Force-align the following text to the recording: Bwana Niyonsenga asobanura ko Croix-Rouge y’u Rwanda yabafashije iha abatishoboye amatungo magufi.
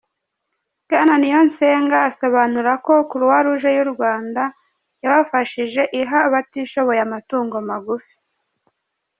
Bwana 0.85 1.13
Niyonsenga 1.21 1.97
asobanura 2.09 2.73
ko 2.85 2.93
Croix-Rouge 3.09 3.69
y’u 3.77 3.87
Rwanda 3.93 4.43
yabafashije 5.03 5.81
iha 6.01 6.17
abatishoboye 6.27 6.99
amatungo 7.07 7.55
magufi. 7.69 8.13